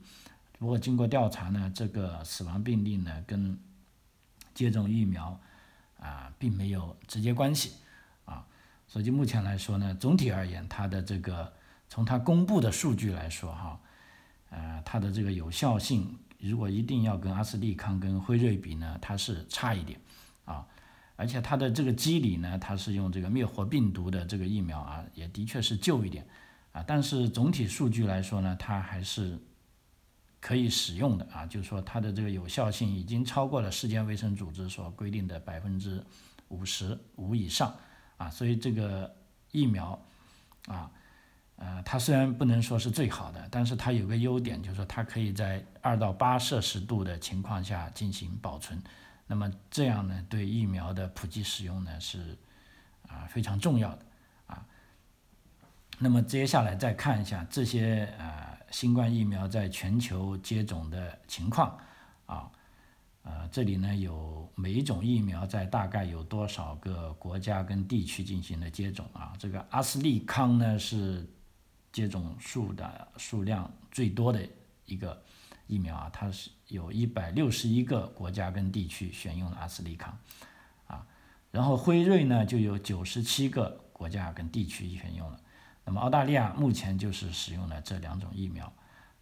[0.63, 3.59] 不过经过调查呢，这个死亡病例呢跟
[4.55, 5.41] 接种疫苗
[5.99, 7.73] 啊并没有直接关系
[8.25, 8.47] 啊。
[8.87, 11.53] 所以就目前来说呢，总体而言，它的这个
[11.89, 13.81] 从它公布的数据来说哈，
[14.51, 19.99] 呃，它的这个有效性，如果一定要跟阿斯利康跟辉瑞比呢，它是差一点
[20.45, 20.65] 啊。
[21.17, 26.25] 而且它的这个机理呢，它是用这个灭活病毒的这个疫苗啊，也的确是旧一点
[26.71, 26.85] 啊。
[26.87, 29.37] 但是总体数据来说呢，它还是
[30.43, 31.47] 可以使用的啊。
[31.47, 36.05] 就是说它的这个有效性已经超过了世界卫生组织所规定的百分之
[36.49, 37.75] 五十五以上
[38.19, 38.29] 啊。
[38.29, 39.17] 所以这个
[39.53, 39.99] 疫苗
[40.67, 40.91] 啊，
[41.57, 48.83] 呃，它虽然不能说是最好的，但是它有个优点，就是说它可以在二到八摄氏度的情况下进行保存。
[49.27, 52.37] 那么这样呢，对疫苗的普及使用呢是
[53.09, 54.05] 啊非常重要的
[54.47, 54.67] 啊。
[55.99, 61.79] 那么接下来再看一下这些呃新冠疫苗在全球接种的情况
[62.27, 62.51] 啊，
[63.23, 69.33] 呃这里呢有每一种疫苗在大概有多少个国家跟地区进行的接种啊？
[69.39, 71.25] 这个阿斯利康呢是
[71.93, 74.45] 接种数的数量最多的
[74.87, 75.23] 一个。
[75.69, 80.19] 疫苗啊，它是有一百六十一个国家跟地区选用了阿斯利康，
[80.87, 81.07] 啊，
[81.51, 85.41] 然后辉瑞呢就有九十七个国家跟地区选用了，
[85.85, 88.73] 那么澳大利亚目前就是使用了这两种疫苗，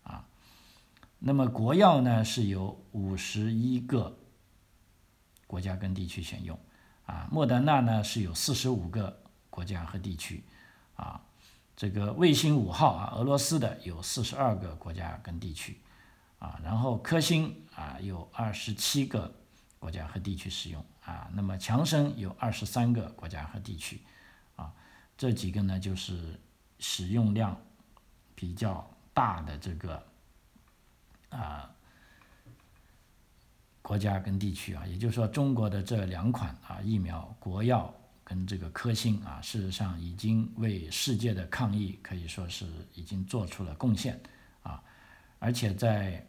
[0.03, 0.25] 啊，
[1.19, 4.19] 那么国药呢是有五十一个
[5.47, 6.59] 国家跟地区选用，
[7.07, 10.45] 啊，莫德纳呢是有四十五个国家和地区，
[10.97, 11.21] 啊，
[11.77, 15.81] 这个卫星五号啊，俄罗斯的有四十二个国家跟地区。
[16.41, 19.31] 啊，然后科兴啊有二十七个
[19.79, 24.01] 国家和地区使用啊，那么强生有二十三个国家和地区，
[24.57, 24.73] 啊，
[25.19, 26.41] 这几个呢就是
[26.81, 27.57] 使用量
[28.35, 30.03] 比较大的这个
[31.29, 31.71] 啊
[33.83, 44.21] 国家跟地区啊，也就是说中国的这两款啊疫苗，国药跟这个科兴啊，事实上已经为世界的抗疫可以说是已经做出了贡献
[44.63, 44.83] 啊，
[45.39, 46.25] 而且在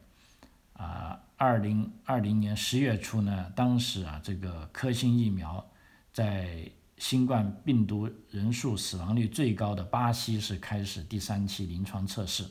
[0.73, 5.63] 啊，二零二零年十月初呢，当时啊，这个科兴疫苗
[6.11, 6.69] 在
[7.01, 12.45] 新冠病毒人数死亡率最高的巴西是开始第三期临床测试，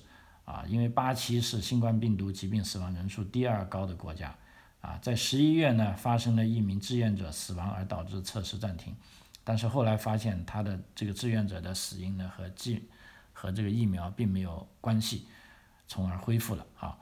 [0.44, 4.34] 啊，因为巴西是新冠病毒疾病死亡人数第二高的国家，
[4.80, 8.92] 啊，在十一月呢发生了一名志愿者死亡而导致测试暂停，
[9.44, 12.88] 但是后来发现他的这个志愿者的死因呢和剂
[13.32, 15.28] 和这个疫苗并没有关系，
[15.86, 16.98] 从而恢复了啊。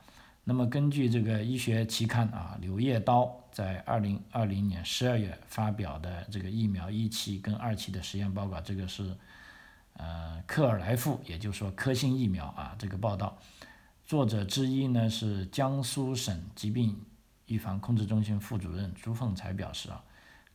[0.48, 9.14] 那么根据这个医学期刊啊，《柳叶刀》在二零二零年十二月发表的这个疫苗一期跟二期的实验报告，这个是
[9.92, 13.36] 呃克尔莱夫，也就是说科兴疫苗啊这个报道，
[14.06, 16.98] 作者之一呢是江苏省疾病
[17.44, 20.02] 预防控制中心副主任朱凤才表示啊，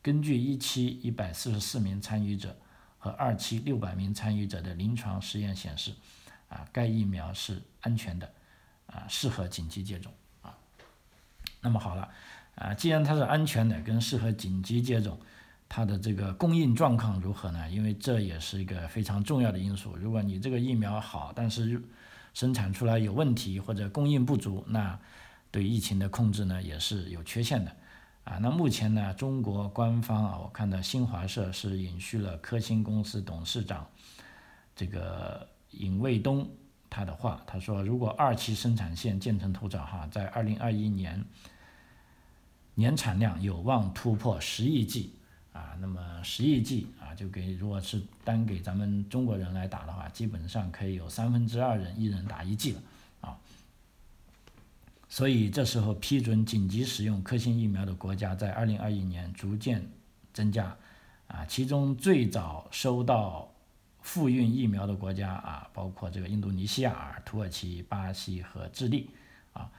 [0.02, 2.56] 根据一期一百四十四名参与者
[2.98, 5.92] 和二期六百名参与者的临床实验显示，
[6.48, 8.28] 啊该疫苗是安全的。
[8.86, 10.56] 啊，适合紧急接种啊。
[11.60, 12.08] 那么好了，
[12.56, 15.18] 啊，既然它是安全的，跟适合紧急接种，
[15.68, 17.68] 它的这个供应状况如何呢？
[17.70, 19.96] 因为这也是一个非常重要的因素。
[19.96, 21.82] 如果你这个疫苗好，但是
[22.34, 24.98] 生产出来有问题或者供应不足，那
[25.50, 27.74] 对疫情的控制呢也是有缺陷的
[28.24, 28.38] 啊。
[28.38, 33.88] 那目前呢，中国官方啊，我看到新华社是引述了科兴公司董事长
[34.76, 36.48] 这个尹卫东。
[36.94, 41.24] 他的话，他说，如果二期生产线建成投产哈，在二零二一年
[42.76, 45.12] 年产量有望突破十亿剂
[45.52, 52.80] 啊，那么十亿剂啊，就给如果是单给咱们中国人来打的话，基本上可以有三分之二人一人打一剂了
[53.22, 53.36] 啊。
[55.08, 59.84] 所以这时候批准紧急使用科兴疫苗的国家在二零二一年逐渐
[60.32, 60.76] 增加
[61.26, 63.52] 啊，其中最早收到。
[64.04, 69.08] 复运疫苗的国家啊，包括这个印度尼西亚、土耳其、巴西和智利
[69.54, 69.70] 啊。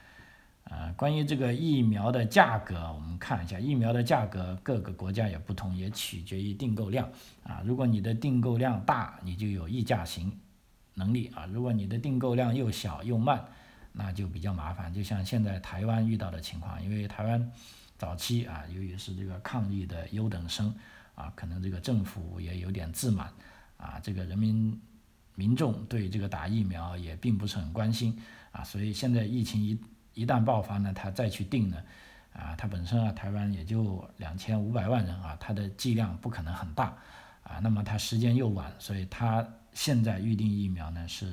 [0.64, 7.08] 呃，关于这个疫苗的价格，我们看一下，疫苗的价格各个国家也不同，也取决于订购量
[7.44, 7.62] 啊。
[7.64, 10.36] 如果你的订购量大，你就有议价型
[10.94, 13.42] 能力啊；如果你的订购量又小又慢，
[13.92, 14.92] 那就比较麻烦。
[14.92, 17.52] 就像现在台湾遇到的情况，因为台湾
[17.96, 20.74] 早期啊，由于是这个抗疫的优等生
[21.14, 23.32] 啊，可能这个政府也有点自满。
[23.76, 24.80] 啊，这个人民
[25.34, 28.18] 民众对这个打疫苗也并不是很关心
[28.52, 29.78] 啊，所以现在疫情一
[30.14, 31.76] 一旦爆发呢，他再去定呢，
[32.32, 36.96] 啊，他本身啊，台湾也就两千五百万人啊，它的剂量不可能很大
[37.42, 41.26] 啊，那么他时间又晚，所以他现在预定疫苗呢是，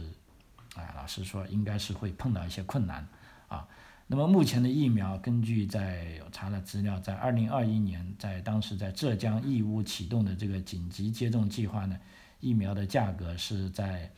[0.76, 3.08] 啊，老实说应该是会碰到一些困难
[3.48, 3.66] 啊。
[4.06, 11.98] 那么目前的疫苗，根据在查了资料，在二零二一年，在当时在浙江义乌启动的这个紧急接种计划呢，
[12.44, 14.12] 疫苗的价格是在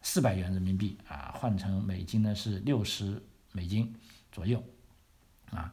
[0.00, 3.92] 四百元人民币啊，换成美金呢是六十美金
[4.30, 4.62] 左右
[5.50, 5.72] 啊。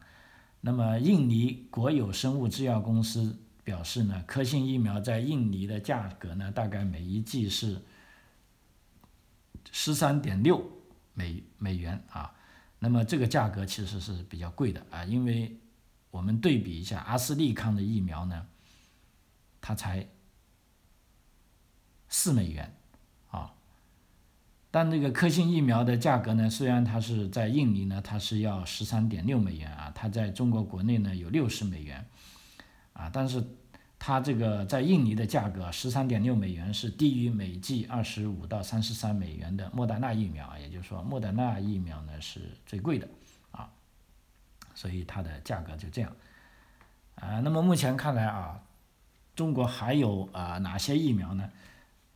[0.60, 7.80] 那么印尼国有生物制药公司表示呢，科兴疫苗在印尼的价格呢，大概每一剂是
[9.70, 10.68] 十三点六
[11.12, 12.34] 美美元啊。
[12.80, 15.56] 那么这个价格其实是比较贵的啊，因为
[16.10, 18.46] 我们对比一下阿斯利康的疫苗呢，
[19.60, 20.06] 它才
[22.16, 22.72] 四美元
[23.28, 23.52] 啊，
[24.70, 32.06] 但那个科兴疫苗的价格呢，虽然它是在印尼呢，它是要十三点六美元啊，它在中国国内呢有六十美元
[32.92, 33.44] 啊，但是。
[34.06, 43.08] 它这个在印尼的价格十三点六美元是低于每剂二十五到三十三美元的莫德纳疫苗啊，也就是说莫德纳疫苗呢是最贵的
[43.50, 43.70] 啊，
[44.74, 46.12] 所以它的价格就这样
[47.14, 47.40] 啊。
[47.40, 48.60] 那么目前看来啊，
[49.34, 51.48] 中国还有啊哪些疫苗呢？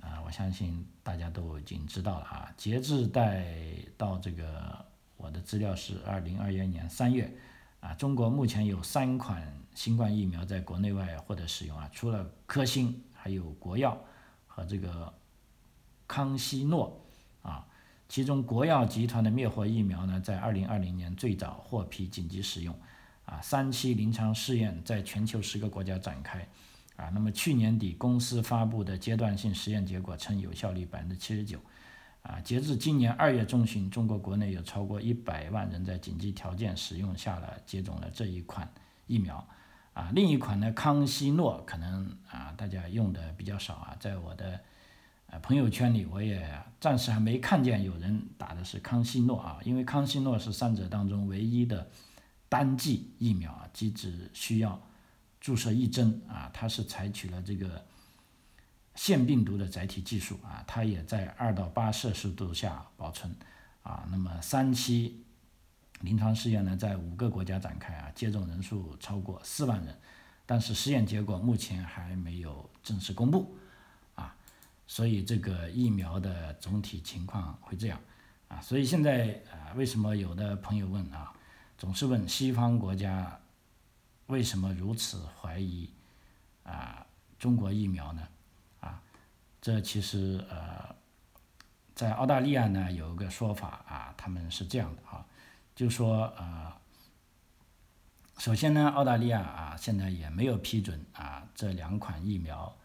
[0.00, 2.54] 啊，我相信大家都已经知道了啊。
[2.56, 4.84] 截至在到这个
[5.16, 7.32] 我的资料是二零二一年三月
[7.80, 9.54] 啊，中国目前有三款。
[9.74, 13.96] 新冠疫苗在国内外获得使用啊，除了科兴，还有国药
[14.48, 15.14] 和这个
[16.04, 17.00] 康希诺
[17.42, 17.64] 啊。
[18.08, 22.76] 其中国药集团的灭活疫苗呢，在二零二零年最早获批紧急使用
[23.24, 26.44] 啊，三期临床试验在全球十个国家展开
[26.98, 27.08] 啊。
[27.14, 31.58] 那么去年底公司发布的阶段性实验结果称有效率百分之七十九
[32.20, 32.38] 啊。
[32.40, 38.70] 截至今年二月中旬，中国国内有超过一百万人在紧急条件使用下了接种了这一款
[39.06, 39.48] 疫苗。
[39.94, 44.60] 啊，另一款呢，康希诺可能啊，大家用的比较少啊，在我的
[45.26, 51.90] 呃朋友圈里，我也暂时还没看见有人打的是康希诺啊，因为康希诺是三者当中唯一的
[52.48, 54.80] 单剂疫苗啊，即只需要
[55.40, 57.84] 注射一针啊，它是采取了这个
[58.94, 63.34] 腺病毒的载体技术啊，它也在二到八摄氏度下保存
[63.82, 65.24] 啊，那么三期。
[66.02, 69.98] 临床试验呢，在五个国家展开啊，接种人数超过四万人，
[70.46, 73.58] 但是实验结果目前还没有正式公布，
[74.14, 74.32] 啊，
[74.86, 78.00] 所以这个疫苗的总体情况会这样，
[78.46, 81.32] 啊，所以现在啊，为什么有的朋友问啊，
[81.76, 83.36] 总是问西方国家
[84.28, 85.90] 为什么如此怀疑
[86.62, 87.06] 啊
[87.38, 88.28] 中国疫苗呢？
[88.80, 89.02] 啊，
[89.60, 90.94] 这其实呃，
[91.94, 95.24] 在澳大利亚呢有一个说法啊，他们是这样的啊。
[95.74, 96.78] 就说啊，
[98.36, 102.76] 首先呢，澳大利亚啊，现在也没有批准啊这两款疫苗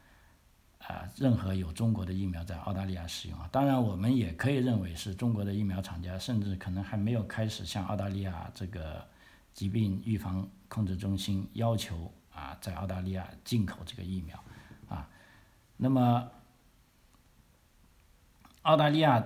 [0.78, 3.50] 啊任何有中国的疫苗在澳大利亚使用啊。
[3.52, 9.06] 当然，我们也可以认为是中国的疫苗厂家，甚至可能还没有开始向澳大利亚这个
[9.54, 14.44] 疾病预防控制中心要求啊，在澳大利亚进口这个疫苗
[14.90, 15.10] 啊。
[15.78, 16.30] 那么，
[18.64, 19.24] 澳大利亚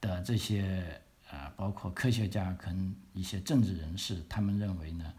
[0.00, 1.00] 的这些。
[1.32, 5.14] 啊，包括科学家跟一些政治人士，他们认为呢，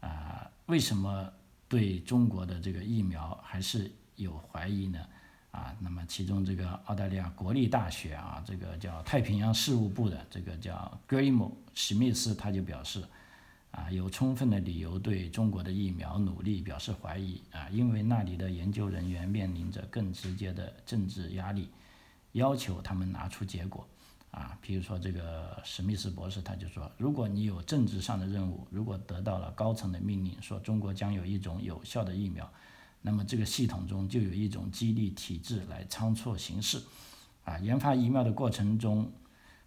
[0.00, 1.32] 啊，为什么
[1.68, 5.06] 对中国的这个疫苗还是有怀疑呢？
[5.52, 13.04] 啊，那么其中这个澳大利亚国立大学啊，这个叫太平洋事务部的这个叫 g r a m 史密斯，他就表示，
[13.76, 21.68] 啊，有充分的理由对中国的疫苗努力表示怀疑啊，因为那里的研究人员面临着更直接的政治压力，
[22.32, 23.86] 要求他们拿出结果。
[24.30, 32.50] 啊，比如说这个史密斯博士，他就说，如果你有政治上的任务，如果得到了高层的命令，说中国将有一种有效的疫苗，
[33.02, 36.82] 那么这个系统中就有一种激励体制来仓促行事。
[37.44, 39.10] 啊，研发疫苗的过程中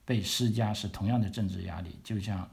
[0.04, 2.48] 被施加是同样的政治压力，就像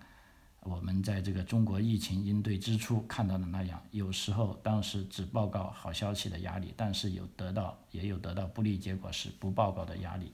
[0.69, 10.33] 我们在这个中国疫情应对之初看到的那样，有时候当时只报告好消息的压力，但是有得到也有得到不利结果时不报告的压力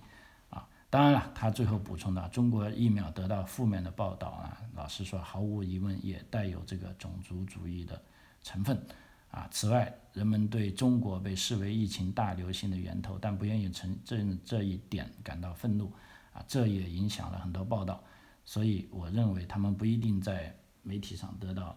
[0.48, 0.66] 啊。
[0.88, 8.00] 当然了，他最后补充的，中国疫苗得到负面的报道啊，老实说，毫无疑问也带有这个种族主义的
[8.42, 8.82] 成分
[9.30, 9.46] 啊。
[9.50, 15.92] 此外，人们对中国被视为疫情大流行的源头，但不愿意承认这一点感到愤怒
[16.32, 18.02] 啊，这也影响了很多报道。
[18.44, 21.76] 所以，我认为他们不一定在媒体上得到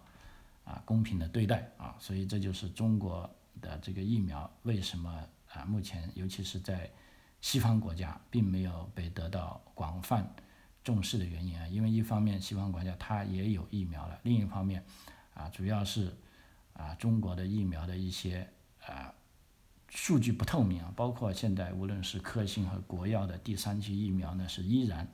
[0.63, 1.95] 啊公平的对待啊。
[1.99, 3.29] 所以，这就是中国
[3.61, 5.09] 的这个疫苗为什么
[5.51, 6.89] 啊目前尤其是在。
[7.41, 10.27] 西方国家并没有被得到广泛
[10.83, 14.83] 重视的原因啊，因为一方面西方国家它也有疫苗了，另一方面
[15.35, 16.11] 啊，主要是
[16.73, 18.49] 啊中国的疫苗的一些
[18.83, 19.13] 啊
[19.89, 25.07] 数据不透明啊，包括现在无论是科兴和国药的第三期疫苗呢，是依然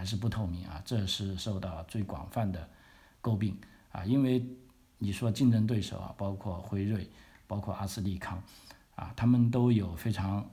[0.00, 2.66] 还是不透明啊，这是受到最广泛的
[3.20, 3.54] 诟病
[3.92, 4.42] 啊，因为
[4.96, 7.06] 你说竞争对手啊，包括辉瑞，
[7.46, 8.42] 包括阿斯利康
[8.94, 10.50] 啊，他们都有非常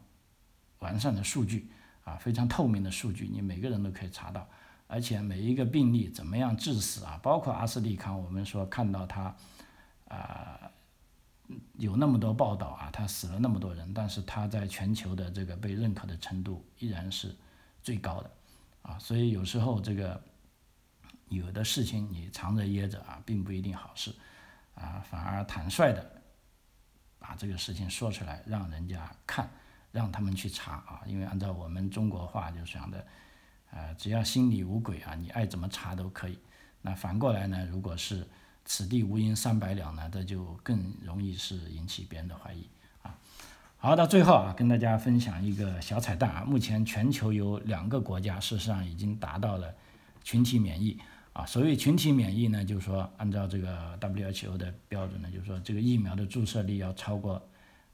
[0.80, 1.72] 完善的数据
[2.04, 4.45] 啊，非常透明的数据，你每个人都可以查到，
[4.86, 9.34] 而且每一个病例怎么样致死啊，包括阿斯利康，我们说看到它
[10.10, 10.60] 啊。
[11.78, 17.34] 有那么多报道啊，他死了那么多人，但是他在全球的这个被认可的程度依然是
[17.82, 18.30] 最高的，
[19.00, 20.22] 所以有时候这个
[21.30, 24.14] 有的事情你藏着掖着啊，并不一定好事，
[24.76, 26.22] 啊，反而坦率的
[27.20, 29.50] 把这个事情说出来，让人家看，
[29.91, 33.06] 让他们去查啊，因为按照我们中国话就讲的，
[33.72, 36.39] 呃，只要心里无鬼啊，你爱怎么查都可以。
[36.82, 38.26] 那反过来呢，如果是
[38.64, 42.70] 此地无银三百两呢，这就更容易是引起别人的怀疑。
[43.80, 46.43] 好，到最后啊，跟大家分享一个小彩蛋啊。
[46.43, 49.71] 目前全球有两个国家，事实上已经达到了
[50.23, 50.99] 群体免疫
[51.32, 51.45] 啊。
[51.45, 57.39] 所谓群体免疫呢，就是说按照这个 WHO 的标准呢，就是说这个疫苗的注射率要超过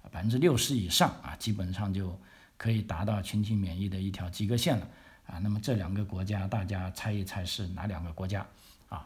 [0.09, 2.17] 百分之六十以上啊，基本上就
[2.55, 4.87] 可以达到群体免疫的一条及格线了
[5.27, 5.37] 啊。
[5.39, 8.47] 那么这两个国家，大家猜一猜是哪两个国家
[8.87, 9.05] 啊？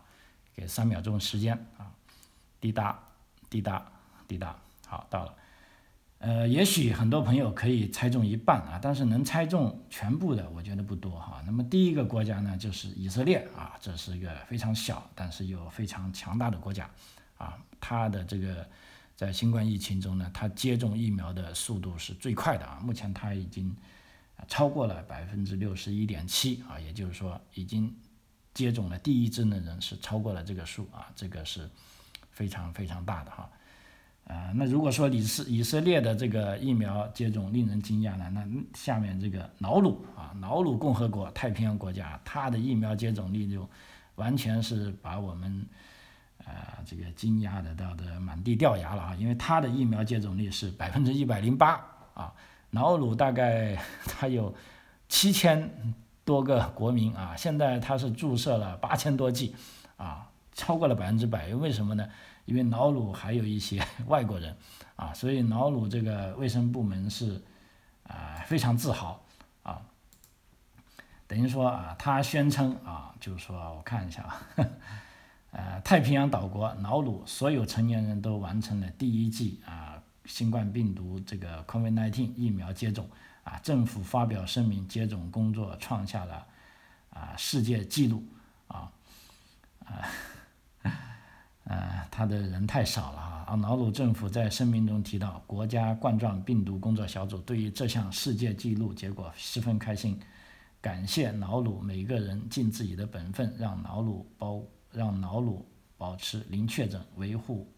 [0.56, 1.90] 给三秒钟时间啊，
[2.62, 3.00] 滴答，
[3.50, 3.84] 滴答，
[4.28, 4.56] 滴答，
[4.86, 5.34] 好，到了。
[6.20, 11.42] 呃，也许很多朋友可以猜中一半啊，但是能猜中全部的，我觉得不多哈。
[11.46, 16.90] 那么第一个国家呢，就是以色列啊，这是一个非常小但是又非常强大的国家
[17.38, 17.58] 啊。
[17.80, 18.68] 它的这个
[19.16, 22.80] 在新冠疫情中呢，它接种疫苗的速度是最快的啊。
[22.84, 23.76] 目前它已经
[24.48, 27.96] 超过了百分之六十一点七啊，也就是说已经。
[28.54, 31.70] 接种了第一针的人是超过了这个数啊，这个是
[32.32, 33.48] 非常非常大的哈，
[34.28, 43.68] 啊，那如果说以色以色列的这个疫苗接种令人惊讶呢，那下面这个瑙鲁啊，瑙鲁共和国太平洋国家，它的疫苗接种率就
[44.16, 45.66] 完全是把我们
[46.46, 46.54] 呃
[46.86, 51.82] 这个惊讶的到的满地掉牙了啊，因为它的疫苗接种率是百分之一百零八
[52.14, 52.34] 啊，
[52.72, 54.54] 瑙鲁大概 它有
[55.08, 55.96] 七千。
[56.28, 59.56] 多个国民啊，现在它是注射了八千多剂，
[59.96, 61.56] 啊，超过了百分之百。
[61.56, 62.06] 为什么呢？
[62.48, 64.58] 因为瑙鲁还有一些 外国人，
[64.96, 67.44] 啊，所以瑙鲁这个卫生部门是
[68.08, 69.24] 啊非常自豪
[69.62, 69.80] 啊。
[71.28, 74.42] 等于说啊，他宣称啊，就是说我看一下啊，
[75.52, 83.08] 呃，太平洋岛国瑙鲁所有成年人都完成了第一剂啊新冠病毒这个 COVID-19 疫苗接种。
[83.44, 86.46] 啊，政府发表声明，接种工作创下了
[87.12, 88.22] 啊世界纪录
[88.68, 88.92] 啊
[91.64, 93.46] 呃，他的人太少了啊。
[93.50, 100.20] 啊瑙鲁政府在声明中提到，国家冠状病毒工作小组对于这项世界纪录结果十分开心，
[100.82, 105.64] 感谢瑙鲁每个人尽自己的本分，让瑙鲁保让瑙鲁
[105.96, 107.72] 保持零确诊，维护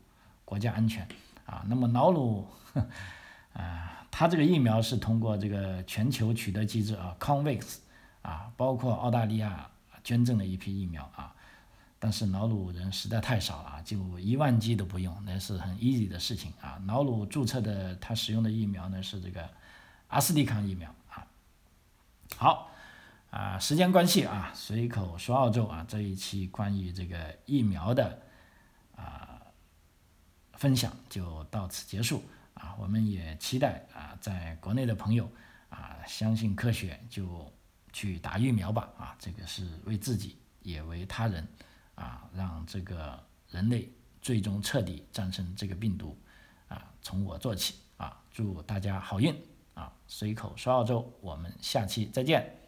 [0.46, 1.06] 国家安全
[1.46, 1.66] 啊。
[1.68, 2.48] 那么瑙鲁
[3.52, 3.98] 啊。
[4.10, 7.78] 它这个疫苗是通过这个全球取得机制啊，COVAX，
[8.22, 9.70] 啊，包括澳大利亚
[10.04, 11.34] 捐赠了一批疫苗啊，
[12.00, 16.82] 但是瑙鲁人实在太少了啊，就一万剂都不用，那是很 easy 的事情啊。
[16.88, 19.50] 瑙鲁注册的他使用的疫苗呢是这个
[20.08, 21.28] 阿斯利康疫苗啊。
[22.38, 22.72] 好，
[23.32, 28.22] 啊，时间关系啊，随口说澳洲啊，这一期关于这个疫苗的
[28.96, 29.42] 啊
[30.54, 32.24] 分享就到此结束。
[32.54, 35.30] 啊，我们也期待啊，在国内的朋友
[35.70, 37.50] 啊，相信科学就
[37.94, 41.48] 去打疫苗吧啊，这个是为自己也为他人
[42.00, 43.92] 啊，让这个人类
[44.22, 46.18] 最终彻底战胜这个病毒
[46.70, 49.36] 啊，从我做起啊，祝大家好运
[49.74, 49.92] 啊！
[50.08, 52.59] 随口说澳洲，我们下期再见。